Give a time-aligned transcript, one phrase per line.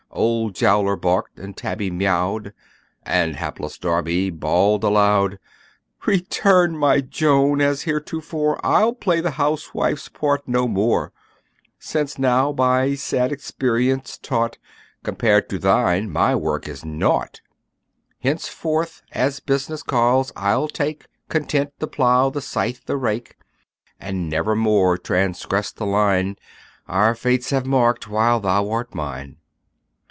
[0.13, 2.53] Old Jowler barked, and Tabby mewed,
[3.03, 5.39] And hapless Darby bawled aloud,
[6.05, 11.13] "Return, my Joan, as heretofore, I'll play the housewife's part no more:
[11.79, 14.57] Since now, by sad experience taught,
[15.01, 17.39] Compared to thine my work is naught;
[18.19, 23.37] Henceforth, as business calls, I'll take, Content, the plough, the scythe, the rake,
[23.97, 26.35] And never more transgress the line
[26.85, 29.37] Our fates have marked, while thou art mine.